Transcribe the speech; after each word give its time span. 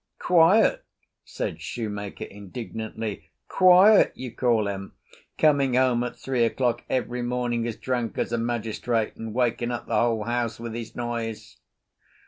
"Quiet!" 0.17 0.83
said 1.23 1.61
shoemaker 1.61 2.23
indignantly. 2.25 3.29
"Quiet 3.47 4.11
you 4.15 4.31
call 4.31 4.67
him, 4.67 4.93
coming 5.37 5.75
home 5.75 6.03
at 6.03 6.15
three 6.17 6.43
o'clock 6.43 6.83
every 6.89 7.21
morning 7.21 7.67
as 7.67 7.75
drunk 7.75 8.17
as 8.17 8.31
a 8.33 8.39
magistrate 8.39 9.15
and 9.15 9.31
waking 9.35 9.69
up 9.69 9.85
the 9.85 9.99
whole 9.99 10.23
house 10.23 10.59
with 10.59 10.73
his 10.73 10.95
noise." 10.95 11.57